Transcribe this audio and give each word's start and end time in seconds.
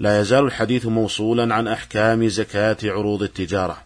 لا 0.00 0.20
يزال 0.20 0.44
الحديث 0.44 0.86
موصولا 0.86 1.54
عن 1.54 1.68
أحكام 1.68 2.28
زكاة 2.28 2.76
عروض 2.84 3.22
التجارة. 3.22 3.82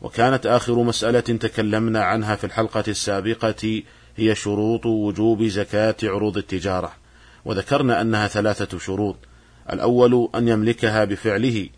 وكانت 0.00 0.46
آخر 0.46 0.82
مسألة 0.82 1.20
تكلمنا 1.20 2.04
عنها 2.04 2.36
في 2.36 2.44
الحلقة 2.44 2.84
السابقة 2.88 3.82
هي 4.16 4.34
شروط 4.34 4.86
وجوب 4.86 5.42
زكاة 5.42 5.96
عروض 6.02 6.36
التجارة. 6.36 6.92
وذكرنا 7.44 8.00
أنها 8.00 8.28
ثلاثة 8.28 8.78
شروط. 8.78 9.16
الأول 9.72 10.28
أن 10.34 10.48
يملكها 10.48 11.04
بفعله 11.04 11.68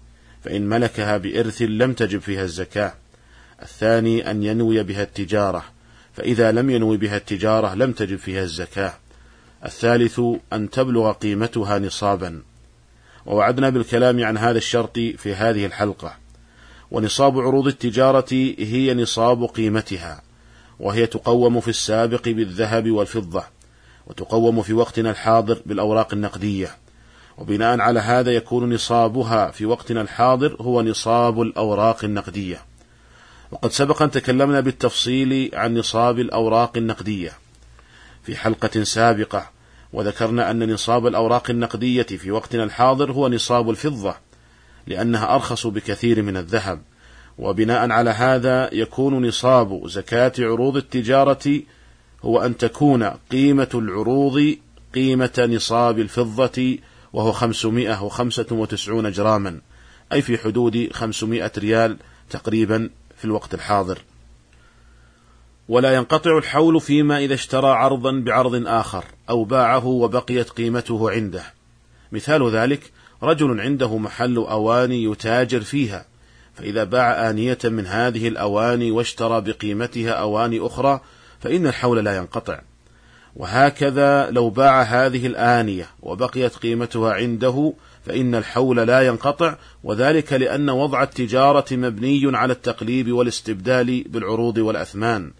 فإن 0.45 0.69
ملكها 0.69 1.16
بإرث 1.16 1.62
لم 1.62 1.92
تجب 1.92 2.20
فيها 2.20 2.42
الزكاة. 2.42 2.95
الثاني 3.62 4.30
أن 4.30 4.42
ينوي 4.42 4.83
بها 4.83 5.02
التجارة 5.02 5.64
فإذا 6.12 6.52
لم 6.52 6.70
ينوي 6.70 6.97
بها 6.97 7.16
التجارة 7.16 7.74
لم 7.74 7.92
تجب 7.92 8.16
فيها 8.16 8.42
الزكاة. 8.42 8.95
الثالث 9.64 10.20
أن 10.52 10.70
تبلغ 10.70 11.12
قيمتها 11.12 11.78
نصابا. 11.78 12.42
ووعدنا 13.28 13.70
بالكلام 13.70 14.24
عن 14.24 14.38
هذا 14.38 14.59
الشرط 14.59 14.98
في 14.98 15.34
هذه 15.34 15.66
الحلقة. 15.66 16.16
ونصاب 16.91 17.38
عروض 17.38 17.66
التجارة 17.66 18.55
هي 18.59 18.95
نصاب 18.95 19.44
قيمتها 19.44 20.22
وهي 20.80 21.06
تقوم 21.06 21.61
في 21.61 21.69
السابق 21.69 22.28
بالذهب 22.28 22.91
والفضة 22.91 23.42
وتقوم 24.06 24.62
في 24.62 24.72
وقتنا 24.72 25.11
الحاضر 25.11 25.58
بالأوراق 25.66 26.14
النقدية. 26.14 26.77
وبناء 27.38 27.80
على 27.80 28.00
هذا 28.00 28.30
يكون 28.30 28.75
نصابها 28.75 29.50
في 29.50 29.66
وقتنا 29.66 30.00
الحاضر 30.00 30.56
هو 30.60 30.83
نصاب 30.83 31.42
الأوراق 31.42 32.05
النقدية. 32.05 32.62
وقد 33.50 33.72
سبق 33.72 34.03
أن 34.03 34.10
تكلمنا 34.10 34.60
بالتفصيل 34.60 35.50
عن 35.55 35.75
نصاب 35.75 36.19
الأوراق 36.19 36.77
النقدية. 36.77 37.33
في 38.22 38.36
حلقة 38.36 38.83
سابقة 38.83 39.58
وذكرنا 39.92 40.50
أن 40.50 40.72
نصاب 40.72 41.06
الأوراق 41.06 41.50
النقدية 41.50 42.03
في 42.03 42.31
وقتنا 42.31 42.64
الحاضر 42.64 43.12
هو 43.12 43.28
نصاب 43.28 43.70
الفضة 43.70 44.14
لأنها 44.86 45.34
أرخص 45.34 45.67
بكثير 45.67 46.22
من 46.22 46.36
الذهب. 46.36 46.81
وبناء 47.39 47.91
على 47.91 48.11
هذا 48.11 48.75
يكون 48.75 49.27
نصاب 49.27 49.86
زكاة 49.86 50.33
عروض 50.39 50.77
التجارة 50.77 51.62
هو 52.22 52.41
أن 52.41 52.56
تكون 52.56 53.05
قيمة 53.05 53.69
العروض 53.75 54.56
قيمة 54.94 55.48
نصاب 55.50 55.98
الفضة 55.98 56.78
وهو 57.12 57.33
595 57.33 59.11
جراما 59.11 59.61
أي 60.12 60.22
في 60.22 60.39
حدود 60.39 60.89
500 60.92 61.53
ريال 61.59 61.97
تقريبا 62.31 62.91
في 63.16 63.25
الوقت 63.25 63.55
الحاضر. 63.55 63.98
ولا 65.69 65.94
ينقطع 65.94 66.38
الحول 66.38 66.80
فيما 66.80 67.19
إذا 67.19 67.34
اشترى 67.34 67.69
عرضا 67.69 68.12
بعرض 68.12 68.66
آخر 68.66 69.05
أو 69.30 69.44
باعه 69.44 69.86
وبقيت 69.86 70.50
قيمته 70.50 71.10
عنده. 71.10 71.42
مثال 72.12 72.50
ذلك 72.50 72.92
رجل 73.22 73.60
عنده 73.60 73.98
محل 73.98 74.36
أواني 74.36 75.05
يتاجر 75.05 75.60
فيها 75.60 76.06
فإذا 76.55 76.84
باع 76.84 77.30
آنية 77.30 77.58
من 77.64 77.86
هذه 77.86 78.28
الأواني 78.28 78.91
واشترى 78.91 79.41
بقيمتها 79.41 80.10
أواني 80.10 80.66
أخرى 80.66 81.00
فإن 81.41 81.66
الحول 81.66 82.05
لا 82.05 82.16
ينقطع. 82.16 82.60
وهكذا 83.36 84.31
لو 84.31 84.50
باع 84.50 84.82
هذه 84.82 85.26
الآنية 85.26 85.91
وبقيت 86.03 86.56
قيمتها 86.56 87.12
عنده 87.12 87.72
فإن 88.06 88.34
الحول 88.34 88.76
لا 88.76 89.06
ينقطع 89.06 89.56
وذلك 89.84 90.32
لأن 90.32 90.70
وضع 90.70 91.03
التجارة 91.03 91.66
مبني 91.72 92.37
على 92.37 92.53
التقليب 92.53 93.12
والاستبدال 93.12 94.04
بالعروض 94.09 94.59
والأثمان. 94.59 95.32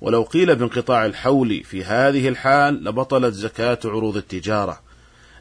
ولو 0.00 0.22
قيل 0.22 0.56
بانقطاع 0.56 1.06
الحول 1.06 1.64
في 1.64 1.84
هذه 1.84 2.28
الحال 2.28 2.84
لبطلت 2.84 3.34
زكاة 3.34 3.78
عروض 3.84 4.16
التجارة 4.16 4.80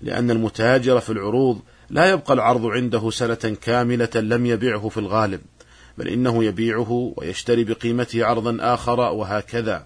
لأن 0.01 0.31
المتاجر 0.31 0.99
في 0.99 1.09
العروض 1.09 1.59
لا 1.89 2.09
يبقى 2.09 2.33
العرض 2.33 2.65
عنده 2.65 3.09
سنة 3.09 3.57
كاملة 3.61 4.09
لم 4.15 4.45
يبيعه 4.45 4.89
في 4.89 4.97
الغالب 4.97 5.41
بل 5.97 6.07
إنه 6.07 6.43
يبيعه 6.43 7.13
ويشتري 7.17 7.63
بقيمته 7.63 8.25
عرضا 8.25 8.57
آخر 8.59 8.99
وهكذا. 8.99 9.85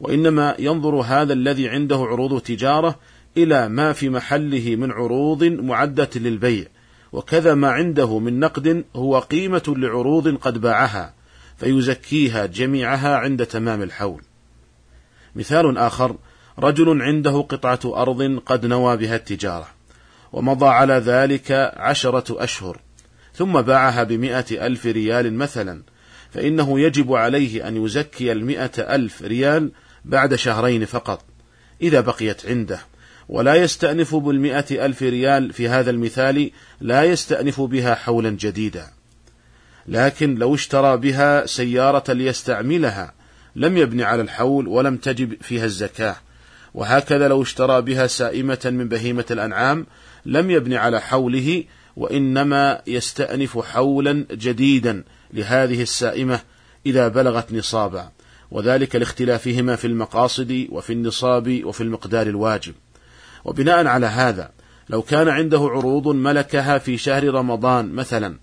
وإنما 0.00 0.54
ينظر 0.58 0.94
هذا 1.00 1.32
الذي 1.32 1.68
عنده 1.68 1.96
عروض 1.96 2.40
تجارة 2.40 2.98
إلى 3.36 3.68
ما 3.68 3.92
في 3.92 4.08
محله 4.08 4.76
من 4.76 4.92
عروض 4.92 5.44
معدة 5.44 6.10
للبيع 6.16 6.66
وكذا 7.12 7.54
ما 7.54 7.70
عنده 7.70 8.18
من 8.18 8.40
نقد 8.40 8.84
هو 8.96 9.18
قيمة 9.18 9.74
لعروض 9.76 10.36
قد 10.36 10.60
باعها. 10.60 11.14
فيزكيها 11.58 12.46
جميعها 12.46 13.16
عند 13.16 13.46
تمام 13.46 13.82
الحول. 13.82 14.22
مثال 15.36 15.78
آخر 15.78 16.16
رجل 16.58 17.02
عنده 17.02 17.40
قطعة 17.40 17.80
أرض 17.84 18.38
قد 18.46 18.66
نوى 18.66 18.96
بها 18.96 19.16
التجارة 19.16 19.68
ومضى 20.32 20.66
على 20.66 20.94
ذلك 20.94 21.72
عشرة 21.76 22.44
أشهر 22.44 22.80
ثم 23.34 23.60
باعها 23.60 24.02
بمئة 24.02 24.66
ألف 24.66 24.86
ريال 24.86 25.34
مثلا 25.34 25.82
فإنه 26.30 26.80
يجب 26.80 27.12
عليه 27.12 27.68
أن 27.68 27.84
يزكي 27.84 28.32
المئة 28.32 28.94
ألف 28.94 29.22
ريال 29.22 29.70
بعد 30.04 30.34
شهرين 30.34 30.84
فقط 30.84 31.24
إذا 31.82 32.00
بقيت 32.00 32.46
عنده 32.46 32.80
ولا 33.28 33.54
يستأنف 33.54 34.14
بالمئة 34.14 34.86
ألف 34.86 35.02
ريال 35.02 35.52
في 35.52 35.68
هذا 35.68 35.90
المثال 35.90 36.50
لا 36.80 37.04
يستأنف 37.04 37.60
بها 37.60 37.94
حولا 37.94 38.30
جديدا 38.30 38.86
لكن 39.88 40.34
لو 40.34 40.54
اشترى 40.54 40.96
بها 40.96 41.46
سيارة 41.46 42.12
ليستعملها 42.12 43.12
لم 43.56 43.76
يبني 43.76 44.04
على 44.04 44.22
الحول 44.22 44.68
ولم 44.68 44.96
تجب 44.96 45.42
فيها 45.42 45.64
الزكاة. 45.64 46.16
وهكذا 46.74 47.28
لو 47.28 47.42
اشترى 47.42 47.82
بها 47.82 48.06
سائمة 48.06 48.58
من 48.64 48.88
بهيمة 48.88 49.24
الأنعام 49.30 49.86
لم 50.26 50.50
يبني 50.50 50.76
على 50.76 51.00
حوله 51.00 51.64
وإنما 51.96 52.80
يستأنف 52.86 53.58
حولا 53.58 54.26
جديدا 54.30 55.04
لهذه 55.32 55.82
السائمة 55.82 56.40
إذا 56.86 57.08
بلغت 57.08 57.52
نصابا 57.52 58.10
وذلك 58.50 58.96
لاختلافهما 58.96 59.76
في 59.76 59.86
المقاصد 59.86 60.66
وفي 60.70 60.92
النصاب 60.92 61.60
وفي 61.64 61.80
المقدار 61.80 62.26
الواجب. 62.26 62.74
وبناء 63.44 63.86
على 63.86 64.06
هذا 64.06 64.50
لو 64.90 65.02
كان 65.02 65.28
عنده 65.28 65.58
عروض 65.58 66.08
ملكها 66.08 66.78
في 66.78 66.98
شهر 66.98 67.34
رمضان 67.34 67.92
مثلا 67.92 68.38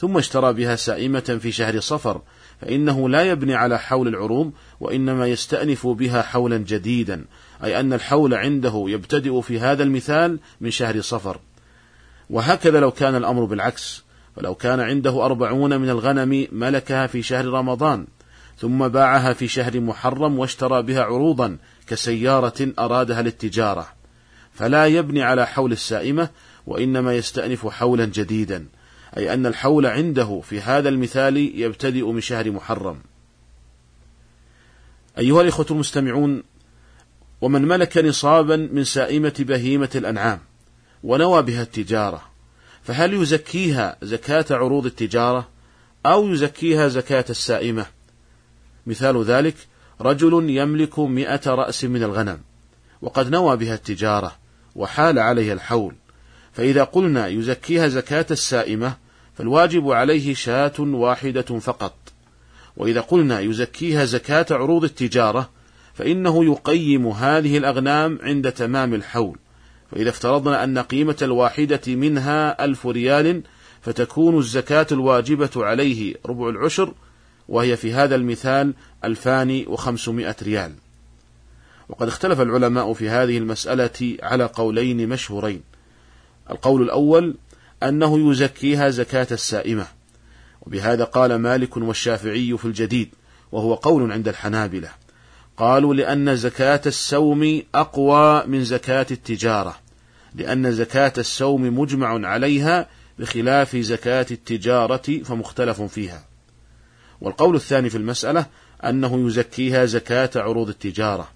ثم 0.00 0.16
اشترى 0.16 0.52
بها 0.52 0.76
سائمة 0.76 1.38
في 1.42 1.52
شهر 1.52 1.80
صفر 1.80 2.20
فإنه 2.60 3.08
لا 3.08 3.22
يبني 3.22 3.54
على 3.54 3.78
حول 3.78 4.08
العروض 4.08 4.52
وإنما 4.80 5.26
يستأنف 5.26 5.86
بها 5.86 6.22
حولا 6.22 6.56
جديدا 6.56 7.24
أي 7.64 7.80
أن 7.80 7.92
الحول 7.92 8.34
عنده 8.34 8.84
يبتدئ 8.88 9.40
في 9.40 9.60
هذا 9.60 9.82
المثال 9.82 10.38
من 10.60 10.70
شهر 10.70 11.00
صفر. 11.00 11.40
وهكذا 12.30 12.80
لو 12.80 12.90
كان 12.90 13.14
الأمر 13.14 13.44
بالعكس 13.44 14.04
فلو 14.36 14.54
كان 14.54 14.80
عنده 14.80 15.24
أربعون 15.24 15.80
من 15.80 15.88
الغنم 15.90 16.46
ملكها 16.52 17.06
في 17.06 17.22
شهر 17.22 17.46
رمضان 17.46 18.06
ثم 18.58 18.88
باعها 18.88 19.32
في 19.32 19.48
شهر 19.48 19.80
محرم 19.80 20.38
واشترى 20.38 20.82
بها 20.82 21.02
عروضا 21.02 21.58
كسيارة 21.86 22.72
أرادها 22.78 23.22
للتجارة. 23.22 23.88
فلا 24.54 24.86
يبني 24.86 25.22
على 25.22 25.46
حول 25.46 25.72
السائمة 25.72 26.28
وإنما 26.66 27.14
يستأنف 27.14 27.66
حولا 27.66 28.04
جديدا. 28.04 28.66
أي 29.16 29.34
أن 29.34 29.46
الحول 29.46 29.86
عنده 29.86 30.40
في 30.44 30.60
هذا 30.60 30.88
المثال 30.88 31.36
يبتدئ 31.60 32.06
من 32.06 32.20
شهر 32.20 32.50
محرم. 32.50 32.98
أيها 35.18 35.42
الإخوة 35.42 35.66
المستمعون، 35.70 36.42
ومن 37.40 37.62
ملك 37.62 37.98
نصابا 37.98 38.56
من 38.56 38.84
سائمة 38.84 39.34
بهيمة 39.38 39.90
الأنعام 39.94 40.40
ونوى 41.04 41.42
بها 41.42 41.62
التجارة، 41.62 42.22
فهل 42.82 43.14
يزكيها 43.14 43.96
زكاة 44.02 44.44
عروض 44.50 44.86
التجارة 44.86 45.48
أو 46.06 46.28
يزكيها 46.28 46.88
زكاة 46.88 47.24
السائمة؟ 47.30 47.86
مثال 48.86 49.24
ذلك 49.24 49.54
رجل 50.00 50.50
يملك 50.50 50.98
مئة 50.98 51.50
رأس 51.54 51.84
من 51.84 52.02
الغنم 52.02 52.40
وقد 53.02 53.30
نوى 53.30 53.56
بها 53.56 53.74
التجارة 53.74 54.36
وحال 54.76 55.18
عليه 55.18 55.52
الحول 55.52 55.94
فإذا 56.52 56.84
قلنا 56.84 57.26
يزكيها 57.26 57.88
زكاة 57.88 58.26
السائمة 58.30 58.96
فالواجب 59.40 59.90
عليه 59.90 60.34
شاة 60.34 60.72
واحدة 60.78 61.42
فقط. 61.42 61.94
وإذا 62.76 63.00
قلنا 63.00 63.40
يزكيها 63.40 64.04
زكاة 64.04 64.46
عروض 64.50 64.84
التجارة 64.84 65.50
فإنه 65.94 66.44
يقيم 66.44 67.06
هذه 67.06 67.58
الأغنام 67.58 68.18
عند 68.22 68.52
تمام 68.52 68.94
الحول. 68.94 69.38
فإذا 69.90 70.08
افترضنا 70.08 70.64
أن 70.64 70.78
قيمة 70.78 71.16
الواحدة 71.22 71.80
منها 71.88 72.64
ألف 72.64 72.86
ريال 72.86 73.42
فتكون 73.82 74.38
الزكاة 74.38 74.86
الواجبة 74.92 75.50
عليه 75.56 76.14
ربع 76.26 76.48
العشر 76.48 76.94
وهي 77.48 77.76
في 77.76 77.92
هذا 77.92 78.14
المثال 78.14 78.74
ألفان 79.04 79.64
وخمسمائة 79.66 80.36
ريال. 80.42 80.72
وقد 81.88 82.08
اختلف 82.08 82.40
العلماء 82.40 82.92
في 82.92 83.08
هذه 83.08 83.38
المسألة 83.38 84.16
على 84.22 84.44
قولين 84.44 85.08
مشهورين. 85.08 85.62
القول 86.50 86.82
الأول 86.82 87.36
أنه 87.82 88.30
يزكيها 88.30 88.90
زكاة 88.90 89.26
السائمة. 89.32 89.86
وبهذا 90.62 91.04
قال 91.04 91.34
مالك 91.34 91.76
والشافعي 91.76 92.56
في 92.58 92.64
الجديد 92.64 93.08
وهو 93.52 93.74
قول 93.74 94.12
عند 94.12 94.28
الحنابلة. 94.28 94.88
قالوا 95.56 95.94
لأن 95.94 96.36
زكاة 96.36 96.80
السوم 96.86 97.62
أقوى 97.74 98.46
من 98.46 98.64
زكاة 98.64 99.06
التجارة 99.10 99.76
لأن 100.34 100.72
زكاة 100.72 101.12
السوم 101.18 101.80
مجمع 101.80 102.28
عليها 102.28 102.88
بخلاف 103.18 103.76
زكاة 103.76 104.26
التجارة 104.30 105.22
فمختلف 105.24 105.82
فيها. 105.82 106.24
والقول 107.20 107.56
الثاني 107.56 107.90
في 107.90 107.96
المسألة 107.96 108.46
أنه 108.84 109.26
يزكيها 109.26 109.84
زكاة 109.84 110.30
عروض 110.36 110.68
التجارة. 110.68 111.28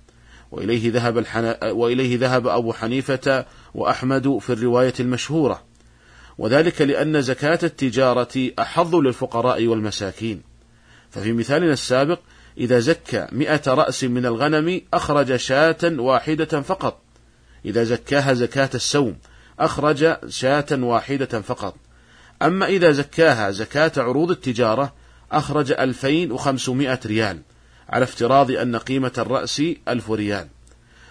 وإليه 0.51 0.93
ذهب, 0.93 1.19
الحن... 1.19 1.55
وإليه 1.63 2.19
ذهب 2.19 2.47
أبو 2.47 2.73
حنيفة 2.73 3.47
وأحمد 3.75 4.39
في 4.39 4.53
الرواية 4.53 4.95
المشهورة. 5.01 5.63
وذلك 6.39 6.83
لأن 6.83 7.23
زكاة 7.23 7.59
التجارة 7.63 8.51
أحظ 8.59 8.97
للفقراء 8.97 9.67
والمساكين. 9.67 10.43
ففي 11.11 11.33
مثالنا 11.33 11.73
السابق 11.73 12.21
إذا 12.59 12.79
زكى 12.79 13.27
مئة 13.33 13.63
رأس 13.67 14.05
من 14.05 14.27
الغنم 14.27 14.81
أخرج 14.95 15.37
شاة 15.37 15.77
واحدة 15.83 16.61
فقط. 16.61 17.01
إذا 17.65 17.85
زكاها 17.85 18.35
زكاة 18.35 18.71
السوم 18.75 19.17
أخرج 19.59 20.17
شاة 20.29 20.67
واحدة 20.73 21.41
فقط. 21.41 21.77
أما 22.43 22.67
إذا 22.67 22.93
زكاها 22.93 23.51
زكاة 23.51 23.93
عروض 23.97 24.31
التجارة 24.31 24.93
أخرج 25.33 25.73
ألفين 25.73 26.33
وخمسمائة 26.33 27.01
ريال 27.07 27.41
على 27.89 28.03
افتراض 28.03 28.51
أن 28.51 28.77
قيمة 28.77 29.13
الرأس 29.19 29.63
ألف 29.89 30.11
ريال. 30.11 30.49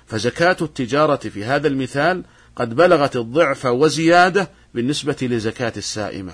فزكاة 0.05 0.57
التجارة 0.61 1.15
في 1.15 1.43
هذا 1.45 1.67
المثال 1.67 2.23
قد 2.55 2.75
بلغت 2.75 3.15
الضعف 3.15 3.65
وزيادة 3.65 4.49
بالنسبة 4.73 5.17
لزكاة 5.21 5.73
السائمة. 5.77 6.33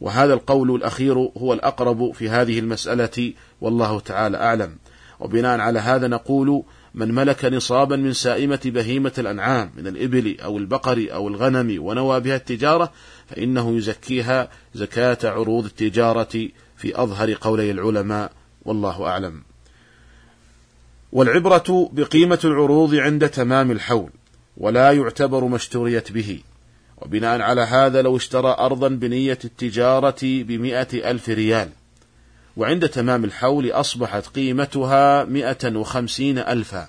وهذا 0.00 0.34
القول 0.34 0.74
الأخير 0.74 1.14
هو 1.14 1.52
الأقرب 1.52 2.12
في 2.12 2.28
هذه 2.28 2.58
المسألة 2.58 3.32
والله 3.60 4.00
تعالى 4.00 4.36
أعلم. 4.36 4.76
وبناء 5.20 5.60
على 5.60 5.78
هذا 5.78 6.08
نقول 6.08 6.62
من 6.94 7.14
ملك 7.14 7.44
نصابا 7.44 7.96
من 7.96 8.12
سائمة 8.12 8.60
بهيمة 8.64 9.12
الأنعام 9.18 9.70
من 9.76 9.86
الإبل 9.86 10.40
أو 10.40 10.58
البقر 10.58 11.06
أو 11.12 11.28
الغنم 11.28 11.84
ونوى 11.84 12.20
بها 12.20 12.36
التجارة 12.36 12.92
فإنه 13.26 13.76
يزكيها 13.76 14.50
زكاة 14.74 15.18
عروض 15.24 15.64
التجارة 15.64 16.48
في 16.76 17.02
أظهر 17.02 17.34
قولي 17.40 17.70
العلماء 17.70 18.32
والله 18.64 19.06
أعلم. 19.06 19.42
والعبرة 21.12 21.90
بقيمة 21.92 22.38
العروض 22.44 22.94
عند 22.94 23.28
تمام 23.28 23.70
الحول. 23.70 24.10
ولا 24.56 24.92
يعتبر 24.92 25.44
ما 25.44 25.56
اشتريت 25.56 26.12
به. 26.12 26.40
وبناء 26.96 27.40
على 27.40 27.60
هذا 27.60 28.02
لو 28.02 28.16
اشترى 28.16 28.56
أرضا 28.58 28.88
بنية 28.88 29.38
التجارة 29.44 30.20
بمئة 30.22 31.10
ألف 31.10 31.28
ريال. 31.28 31.68
وعند 32.56 32.88
تمام 32.88 33.24
الحول 33.24 33.70
أصبحت 33.70 34.26
قيمتها 34.26 35.24
مئة 35.24 35.76
وخمسين 35.76 36.38
ألفا 36.38 36.88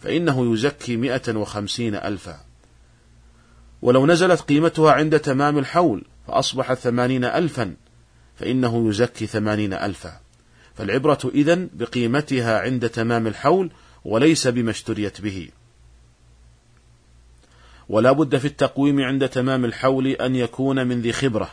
فإنه 0.00 0.52
يزكي 0.52 0.96
مئة 0.96 1.36
وخمسين 1.36 1.94
ألفا. 1.94 2.40
ولو 3.82 4.06
نزلت 4.06 4.40
قيمتها 4.40 4.92
عند 4.92 5.18
تمام 5.18 5.58
الحول 5.58 6.04
فأصبحت 6.28 6.78
ثمانين 6.78 7.24
ألفا 7.24 7.74
فإنه 8.36 8.88
يزكي 8.88 9.26
ثمانين 9.26 9.72
ألفا. 9.72 10.20
فالعبرة 10.74 11.30
إذن 11.34 11.68
بقيمتها 11.72 12.60
عند 12.60 12.88
تمام 12.88 13.26
الحول 13.26 13.70
وليس 14.04 14.46
بما 14.46 14.70
اشتريت 14.70 15.20
به. 15.20 15.48
ولا 17.90 18.12
بد 18.12 18.36
في 18.36 18.44
التقويم 18.44 19.00
عند 19.00 19.28
تمام 19.28 19.64
الحول 19.64 20.06
أن 20.06 20.36
يكون 20.36 20.86
من 20.86 21.00
ذي 21.00 21.12
خبرة 21.12 21.50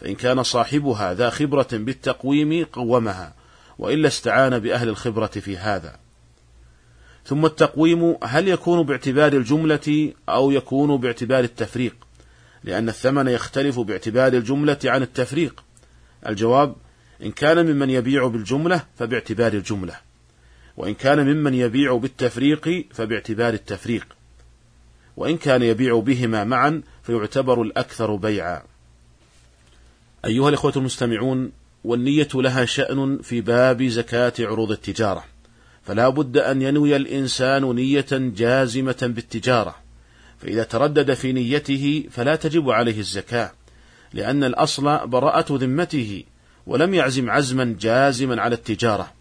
فإن 0.00 0.14
كان 0.14 0.42
صاحبها 0.42 1.14
ذا 1.14 1.30
خبرة 1.30 1.68
بالتقويم 1.72 2.64
قومها 2.64 3.34
وإلا 3.78 4.08
استعان 4.08 4.58
بأهل 4.58 4.88
الخبرة 4.88 5.26
في 5.26 5.56
هذا. 5.56 5.96
ثم 7.24 7.46
التقويم 7.46 8.16
هل 8.22 8.48
يكون 8.48 8.82
باعتبار 8.82 9.32
الجملة 9.32 10.12
أو 10.28 10.50
يكون 10.50 10.96
باعتبار 10.96 11.44
التفريق؟ 11.44 11.94
لأن 12.64 12.88
الثمن 12.88 13.28
يختلف 13.28 13.80
باعتبار 13.80 14.32
الجملة 14.32 14.78
عن 14.84 15.02
التفريق. 15.02 15.64
الجواب 16.26 16.74
إن 17.22 17.30
كان 17.30 17.66
ممن 17.66 17.90
يبيع 17.90 18.26
بالجملة 18.26 18.82
فباعتبار 18.98 19.52
الجملة 19.52 19.94
وإن 20.76 20.94
كان 20.94 21.26
ممن 21.26 21.54
يبيع 21.54 21.96
بالتفريق 21.96 22.86
فباعتبار 22.90 23.54
التفريق. 23.54 24.21
وإن 25.16 25.36
كان 25.36 25.62
يبيع 25.62 25.98
بهما 25.98 26.44
معا 26.44 26.82
فيعتبر 27.02 27.62
الأكثر 27.62 28.16
بيعا. 28.16 28.62
أيها 30.24 30.48
الإخوة 30.48 30.72
المستمعون 30.76 31.52
والنية 31.84 32.28
لها 32.34 32.64
شأن 32.64 33.18
في 33.22 33.40
باب 33.40 33.82
زكاة 33.82 34.32
عروض 34.40 34.70
التجارة. 34.70 35.24
فلا 35.86 36.08
بد 36.08 36.36
أن 36.36 36.62
ينوي 36.62 36.96
الإنسان 36.96 37.74
نية 37.74 38.06
جازمة 38.12 38.98
بالتجارة. 39.02 39.74
فإذا 40.38 40.62
تردد 40.62 41.14
في 41.14 41.32
نيته 41.32 42.04
فلا 42.10 42.36
تجب 42.36 42.70
عليه 42.70 42.98
الزكاة 42.98 43.52
لأن 44.12 44.44
الأصل 44.44 45.06
براءة 45.06 45.46
ذمته 45.50 46.24
ولم 46.66 46.94
يعزم 46.94 47.30
عزما 47.30 47.76
جازما 47.80 48.42
على 48.42 48.54
التجارة. 48.54 49.12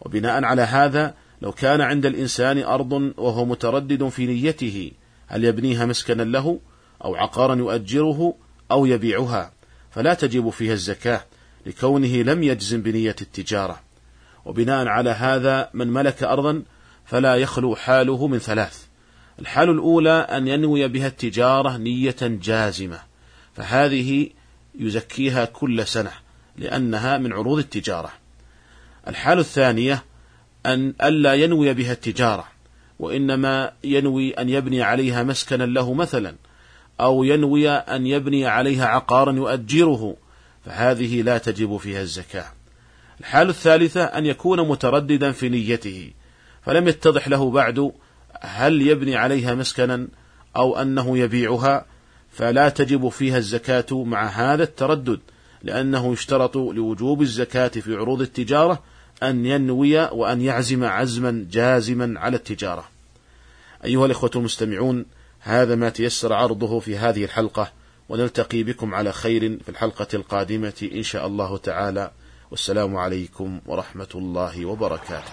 وبناء 0.00 0.44
على 0.44 0.62
هذا 0.62 1.14
لو 1.42 1.52
كان 1.52 1.80
عند 1.80 2.06
الإنسان 2.06 2.58
أرض 2.58 2.92
وهو 2.92 3.44
متردد 3.44 4.08
في 4.08 4.26
نيته 4.26 4.92
هل 5.28 5.44
يبنيها 5.44 5.86
مسكنا 5.86 6.22
له 6.22 6.60
أو 7.04 7.14
عقارا 7.14 7.54
يؤجره 7.54 8.34
أو 8.70 8.86
يبيعها؟ 8.86 9.52
فلا 9.90 10.14
تجب 10.14 10.50
فيها 10.50 10.72
الزكاة 10.72 11.24
لكونه 11.66 12.16
لم 12.16 12.42
يجزم 12.42 12.82
بنية 12.82 13.16
التجارة. 13.20 13.80
وبناء 14.44 14.86
على 14.86 15.10
هذا 15.10 15.70
من 15.74 15.88
ملك 15.88 16.22
أرضا 16.22 16.62
فلا 17.04 17.36
يخلو 17.36 17.76
حاله 17.76 18.26
من 18.26 18.38
ثلاث. 18.38 18.86
الحال 19.38 19.70
الأولى 19.70 20.10
أن 20.10 20.48
ينوي 20.48 20.88
بها 20.88 21.06
التجارة 21.06 21.76
نية 21.76 22.16
جازمة 22.22 23.00
فهذه 23.54 24.30
يزكيها 24.78 25.44
كل 25.44 25.86
سنة 25.86 26.12
لأنها 26.56 27.18
من 27.18 27.32
عروض 27.32 27.58
التجارة. 27.58 28.12
الحال 29.08 29.38
الثانية 29.38 30.04
أن 30.66 30.94
ألا 31.02 31.34
ينوي 31.34 31.74
بها 31.74 31.92
التجارة 31.92 32.57
وإنما 32.98 33.72
ينوي 33.84 34.30
أن 34.30 34.48
يبني 34.48 34.82
عليها 34.82 35.22
مسكنا 35.22 35.64
له 35.64 35.94
مثلا 35.94 36.34
أو 37.00 37.24
ينوي 37.24 37.70
أن 37.70 38.06
يبني 38.06 38.46
عليها 38.46 38.86
عقارا 38.86 39.32
يؤجره 39.32 40.16
فهذه 40.64 41.22
لا 41.22 41.38
تجب 41.38 41.76
فيها 41.76 42.02
الزكاة. 42.02 42.46
الحال 43.20 43.48
الثالثة 43.48 44.04
أن 44.04 44.26
يكون 44.26 44.68
مترددا 44.68 45.32
في 45.32 45.48
نيته 45.48 46.10
فلم 46.62 46.88
يتضح 46.88 47.28
له 47.28 47.50
بعد 47.50 47.92
هل 48.40 48.82
يبني 48.82 49.16
عليها 49.16 49.54
مسكنا 49.54 50.08
أو 50.56 50.76
أنه 50.76 51.18
يبيعها 51.18 51.86
فلا 52.30 52.68
تجب 52.68 53.08
فيها 53.08 53.38
الزكاة 53.38 53.86
مع 54.04 54.26
هذا 54.26 54.62
التردد 54.62 55.20
لأنه 55.62 56.12
يشترط 56.12 56.56
لوجوب 56.56 57.22
الزكاة 57.22 57.68
في 57.68 57.94
عروض 57.94 58.20
التجارة 58.20 58.82
أن 59.22 59.46
ينوي 59.46 59.98
وأن 59.98 60.40
يعزم 60.40 60.84
عزما 60.84 61.46
جازما 61.50 62.20
على 62.20 62.36
التجارة. 62.36 62.88
أيها 63.84 64.06
الإخوة 64.06 64.30
المستمعون، 64.36 65.06
هذا 65.40 65.74
ما 65.74 65.88
تيسر 65.88 66.32
عرضه 66.32 66.80
في 66.80 66.96
هذه 66.96 67.24
الحلقة، 67.24 67.72
ونلتقي 68.08 68.62
بكم 68.62 68.94
على 68.94 69.12
خير 69.12 69.58
في 69.64 69.68
الحلقة 69.68 70.08
القادمة 70.14 70.88
إن 70.92 71.02
شاء 71.02 71.26
الله 71.26 71.56
تعالى، 71.56 72.10
والسلام 72.50 72.96
عليكم 72.96 73.60
ورحمة 73.66 74.08
الله 74.14 74.66
وبركاته. 74.66 75.32